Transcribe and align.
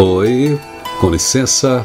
Oi, 0.00 0.56
com 1.00 1.10
licença. 1.10 1.84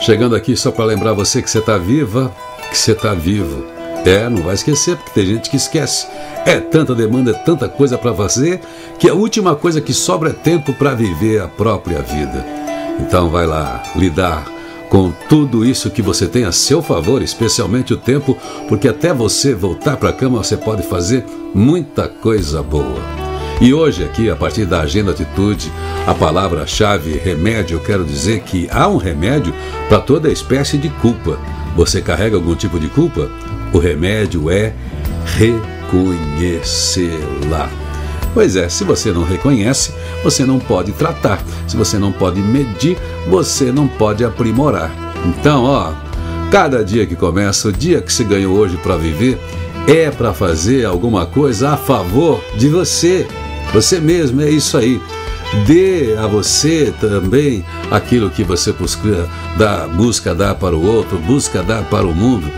Chegando 0.00 0.34
aqui 0.34 0.56
só 0.56 0.70
para 0.70 0.86
lembrar 0.86 1.12
você 1.12 1.42
que 1.42 1.50
você 1.50 1.58
está 1.58 1.76
viva, 1.76 2.34
que 2.70 2.78
você 2.78 2.92
está 2.92 3.12
vivo. 3.12 3.66
É, 4.06 4.26
não 4.26 4.42
vai 4.42 4.54
esquecer, 4.54 4.96
porque 4.96 5.10
tem 5.10 5.26
gente 5.26 5.50
que 5.50 5.58
esquece. 5.58 6.06
É 6.46 6.58
tanta 6.58 6.94
demanda, 6.94 7.32
é 7.32 7.34
tanta 7.34 7.68
coisa 7.68 7.98
para 7.98 8.14
fazer, 8.14 8.58
que 8.98 9.06
a 9.06 9.12
última 9.12 9.54
coisa 9.54 9.82
que 9.82 9.92
sobra 9.92 10.30
é 10.30 10.32
tempo 10.32 10.72
para 10.72 10.94
viver 10.94 11.42
a 11.42 11.46
própria 11.46 12.00
vida. 12.00 12.42
Então 12.98 13.28
vai 13.28 13.46
lá, 13.46 13.82
lidar 13.94 14.46
com 14.88 15.12
tudo 15.28 15.62
isso 15.62 15.90
que 15.90 16.00
você 16.00 16.26
tem 16.26 16.44
a 16.44 16.52
seu 16.52 16.80
favor, 16.80 17.20
especialmente 17.20 17.92
o 17.92 17.98
tempo, 17.98 18.34
porque 18.66 18.88
até 18.88 19.12
você 19.12 19.54
voltar 19.54 19.98
para 19.98 20.08
a 20.08 20.14
cama 20.14 20.42
você 20.42 20.56
pode 20.56 20.82
fazer 20.84 21.26
muita 21.54 22.08
coisa 22.08 22.62
boa. 22.62 23.21
E 23.62 23.72
hoje, 23.72 24.02
aqui, 24.02 24.28
a 24.28 24.34
partir 24.34 24.66
da 24.66 24.80
Agenda 24.80 25.12
Atitude, 25.12 25.70
a 26.04 26.12
palavra-chave 26.12 27.12
remédio, 27.12 27.76
eu 27.76 27.80
quero 27.80 28.04
dizer 28.04 28.40
que 28.40 28.68
há 28.72 28.88
um 28.88 28.96
remédio 28.96 29.54
para 29.88 30.00
toda 30.00 30.32
espécie 30.32 30.76
de 30.76 30.88
culpa. 30.88 31.38
Você 31.76 32.02
carrega 32.02 32.34
algum 32.34 32.56
tipo 32.56 32.80
de 32.80 32.88
culpa? 32.88 33.30
O 33.72 33.78
remédio 33.78 34.50
é 34.50 34.74
reconhecê-la. 35.36 35.70
Pois 38.34 38.56
é, 38.56 38.68
se 38.68 38.82
você 38.82 39.12
não 39.12 39.22
reconhece, 39.22 39.94
você 40.24 40.44
não 40.44 40.58
pode 40.58 40.90
tratar. 40.90 41.40
Se 41.68 41.76
você 41.76 41.98
não 41.98 42.10
pode 42.10 42.40
medir, 42.40 42.98
você 43.28 43.70
não 43.70 43.86
pode 43.86 44.24
aprimorar. 44.24 44.90
Então, 45.24 45.62
ó, 45.62 45.92
cada 46.50 46.84
dia 46.84 47.06
que 47.06 47.14
começa, 47.14 47.68
o 47.68 47.72
dia 47.72 48.02
que 48.02 48.12
se 48.12 48.24
ganhou 48.24 48.56
hoje 48.56 48.76
para 48.78 48.96
viver, 48.96 49.38
é 49.86 50.10
para 50.10 50.34
fazer 50.34 50.84
alguma 50.84 51.26
coisa 51.26 51.70
a 51.70 51.76
favor 51.76 52.42
de 52.56 52.68
você. 52.68 53.24
Você 53.72 54.00
mesmo, 54.00 54.40
é 54.42 54.50
isso 54.50 54.76
aí. 54.76 55.00
Dê 55.66 56.16
a 56.18 56.26
você 56.26 56.92
também 56.98 57.64
aquilo 57.90 58.30
que 58.30 58.42
você 58.42 58.72
busca 58.72 59.28
dar, 59.58 59.86
busca 59.88 60.34
dar 60.34 60.54
para 60.54 60.74
o 60.74 60.86
outro, 60.86 61.18
busca 61.18 61.62
dar 61.62 61.82
para 61.84 62.06
o 62.06 62.14
mundo. 62.14 62.50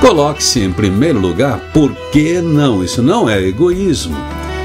Coloque-se 0.00 0.60
em 0.60 0.72
primeiro 0.72 1.18
lugar, 1.18 1.58
por 1.74 1.92
que 2.12 2.40
não? 2.40 2.82
Isso 2.82 3.02
não 3.02 3.28
é 3.28 3.42
egoísmo. 3.42 4.16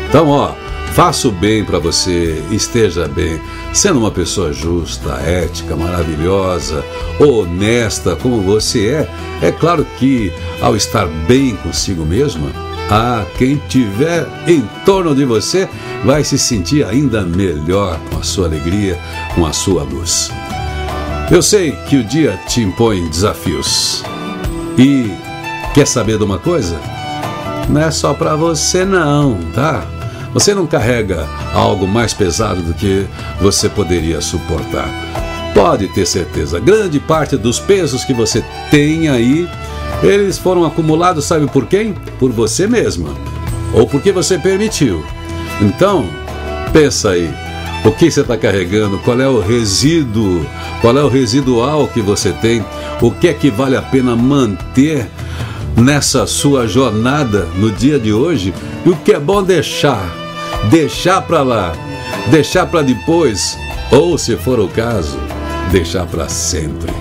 Então, 0.07 0.29
ó, 0.29 0.53
faça 0.93 1.27
o 1.27 1.31
bem 1.31 1.65
para 1.65 1.79
você, 1.79 2.41
esteja 2.51 3.07
bem, 3.07 3.41
sendo 3.73 3.99
uma 3.99 4.11
pessoa 4.11 4.53
justa, 4.53 5.13
ética, 5.15 5.75
maravilhosa, 5.75 6.85
honesta 7.19 8.15
como 8.15 8.41
você 8.41 8.89
é. 8.89 9.09
É 9.41 9.51
claro 9.51 9.85
que 9.97 10.31
ao 10.61 10.75
estar 10.75 11.07
bem 11.27 11.55
consigo 11.57 12.05
mesma, 12.05 12.49
a 12.93 13.25
quem 13.39 13.55
tiver 13.67 14.27
em 14.45 14.61
torno 14.85 15.15
de 15.15 15.25
você 15.25 15.67
vai 16.05 16.23
se 16.23 16.37
sentir 16.37 16.85
ainda 16.85 17.23
melhor 17.23 17.99
com 18.11 18.19
a 18.19 18.23
sua 18.23 18.45
alegria, 18.45 18.99
com 19.33 19.47
a 19.47 19.51
sua 19.51 19.81
luz. 19.81 20.29
Eu 21.31 21.41
sei 21.41 21.71
que 21.89 21.95
o 21.95 22.03
dia 22.03 22.39
te 22.47 22.61
impõe 22.61 23.09
desafios. 23.09 24.03
E 24.77 25.11
quer 25.73 25.87
saber 25.87 26.19
de 26.19 26.23
uma 26.23 26.37
coisa? 26.37 26.79
Não 27.67 27.81
é 27.81 27.89
só 27.89 28.13
para 28.13 28.35
você 28.35 28.85
não, 28.85 29.39
tá? 29.55 29.83
Você 30.31 30.53
não 30.53 30.67
carrega 30.67 31.27
algo 31.51 31.87
mais 31.87 32.13
pesado 32.13 32.61
do 32.61 32.75
que 32.75 33.07
você 33.41 33.69
poderia 33.69 34.21
suportar. 34.21 34.87
Pode 35.53 35.87
ter 35.89 36.05
certeza, 36.05 36.59
grande 36.59 36.99
parte 36.99 37.37
dos 37.37 37.59
pesos 37.59 38.03
que 38.03 38.13
você 38.13 38.43
tem 38.71 39.07
aí, 39.07 39.47
eles 40.01 40.37
foram 40.37 40.65
acumulados, 40.65 41.25
sabe 41.25 41.47
por 41.47 41.67
quem? 41.67 41.93
Por 42.19 42.31
você 42.31 42.67
mesma. 42.67 43.09
Ou 43.73 43.87
porque 43.87 44.11
você 44.11 44.37
permitiu. 44.37 45.03
Então, 45.61 46.05
pensa 46.71 47.11
aí, 47.11 47.29
o 47.85 47.91
que 47.91 48.09
você 48.09 48.21
está 48.21 48.35
carregando? 48.35 48.97
Qual 48.99 49.19
é 49.19 49.27
o 49.27 49.39
resíduo? 49.39 50.45
Qual 50.81 50.97
é 50.97 51.03
o 51.03 51.09
residual 51.09 51.87
que 51.87 52.01
você 52.01 52.31
tem? 52.31 52.65
O 53.01 53.11
que 53.11 53.27
é 53.27 53.33
que 53.33 53.51
vale 53.51 53.75
a 53.75 53.81
pena 53.81 54.15
manter 54.15 55.07
nessa 55.77 56.25
sua 56.25 56.67
jornada 56.67 57.47
no 57.55 57.71
dia 57.71 57.99
de 57.99 58.11
hoje? 58.11 58.53
E 58.85 58.89
o 58.89 58.95
que 58.95 59.13
é 59.13 59.19
bom 59.19 59.43
deixar? 59.43 60.23
deixar 60.69 61.21
para 61.21 61.41
lá, 61.41 61.73
deixar 62.29 62.65
para 62.65 62.81
depois, 62.81 63.57
ou 63.91 64.17
se 64.17 64.35
for 64.37 64.59
o 64.59 64.67
caso, 64.67 65.17
deixar 65.71 66.05
para 66.05 66.27
sempre. 66.27 66.93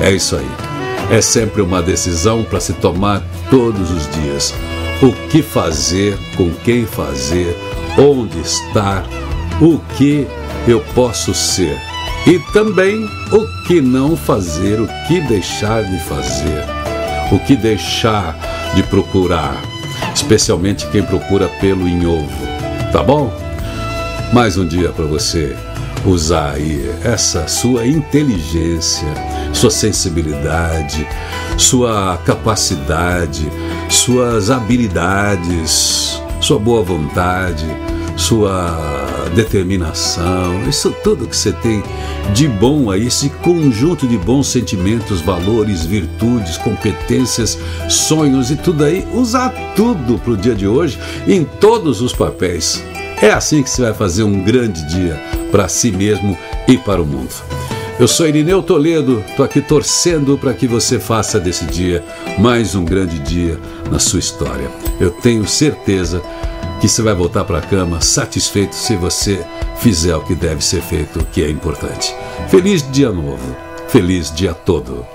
É 0.00 0.10
isso 0.10 0.36
aí. 0.36 0.50
É 1.10 1.20
sempre 1.20 1.62
uma 1.62 1.82
decisão 1.82 2.42
para 2.42 2.60
se 2.60 2.72
tomar 2.74 3.22
todos 3.50 3.90
os 3.90 4.10
dias. 4.10 4.54
O 5.02 5.12
que 5.28 5.42
fazer, 5.42 6.18
com 6.36 6.50
quem 6.64 6.86
fazer, 6.86 7.56
onde 7.98 8.40
estar, 8.40 9.04
o 9.60 9.78
que 9.96 10.26
eu 10.66 10.80
posso 10.94 11.34
ser. 11.34 11.78
E 12.26 12.38
também 12.52 13.04
o 13.32 13.66
que 13.66 13.80
não 13.80 14.16
fazer, 14.16 14.80
o 14.80 14.88
que 15.06 15.20
deixar 15.20 15.84
de 15.84 15.98
fazer, 16.04 16.64
o 17.30 17.38
que 17.38 17.54
deixar 17.54 18.34
de 18.74 18.82
procurar, 18.84 19.60
especialmente 20.14 20.86
quem 20.88 21.02
procura 21.02 21.48
pelo 21.60 21.86
em 21.86 22.06
ovo 22.06 22.54
tá 22.94 23.02
bom? 23.02 23.28
Mais 24.32 24.56
um 24.56 24.64
dia 24.64 24.90
para 24.90 25.04
você 25.04 25.56
usar 26.10 26.54
aí 26.54 26.90
essa 27.02 27.46
sua 27.48 27.86
inteligência, 27.86 29.08
sua 29.52 29.70
sensibilidade, 29.70 31.06
sua 31.56 32.18
capacidade, 32.24 33.50
suas 33.88 34.50
habilidades, 34.50 36.20
sua 36.40 36.58
boa 36.58 36.82
vontade, 36.82 37.64
sua 38.16 39.04
determinação, 39.34 40.68
isso 40.68 40.94
tudo 41.02 41.26
que 41.26 41.36
você 41.36 41.52
tem 41.52 41.82
de 42.32 42.46
bom 42.46 42.90
aí, 42.90 43.06
esse 43.06 43.28
conjunto 43.28 44.06
de 44.06 44.16
bons 44.16 44.46
sentimentos, 44.48 45.20
valores, 45.20 45.84
virtudes, 45.84 46.56
competências, 46.58 47.58
sonhos 47.88 48.50
e 48.50 48.56
tudo 48.56 48.84
aí, 48.84 49.06
usar 49.12 49.50
tudo 49.74 50.18
para 50.18 50.32
o 50.32 50.36
dia 50.36 50.54
de 50.54 50.66
hoje 50.66 50.98
em 51.26 51.44
todos 51.44 52.00
os 52.00 52.12
papéis. 52.12 52.82
É 53.24 53.30
assim 53.30 53.62
que 53.62 53.70
você 53.70 53.80
vai 53.80 53.94
fazer 53.94 54.22
um 54.22 54.42
grande 54.42 54.86
dia 54.86 55.18
para 55.50 55.66
si 55.66 55.90
mesmo 55.90 56.36
e 56.68 56.76
para 56.76 57.00
o 57.00 57.06
mundo. 57.06 57.34
Eu 57.98 58.06
sou 58.06 58.28
Irineu 58.28 58.62
Toledo, 58.62 59.24
estou 59.26 59.46
aqui 59.46 59.62
torcendo 59.62 60.36
para 60.36 60.52
que 60.52 60.66
você 60.66 61.00
faça 61.00 61.40
desse 61.40 61.64
dia 61.64 62.04
mais 62.38 62.74
um 62.74 62.84
grande 62.84 63.18
dia 63.20 63.58
na 63.90 63.98
sua 63.98 64.18
história. 64.18 64.70
Eu 65.00 65.10
tenho 65.10 65.48
certeza 65.48 66.20
que 66.82 66.86
você 66.86 67.00
vai 67.00 67.14
voltar 67.14 67.44
para 67.44 67.60
a 67.60 67.62
cama 67.62 68.02
satisfeito 68.02 68.74
se 68.74 68.94
você 68.94 69.42
fizer 69.78 70.14
o 70.14 70.20
que 70.20 70.34
deve 70.34 70.62
ser 70.62 70.82
feito, 70.82 71.26
que 71.32 71.42
é 71.42 71.48
importante. 71.48 72.14
Feliz 72.50 72.86
dia 72.92 73.10
novo, 73.10 73.56
feliz 73.88 74.30
dia 74.30 74.52
todo. 74.52 75.13